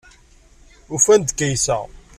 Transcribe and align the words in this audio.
Ufan-d 0.95 1.29
Kaysa. 1.37 1.77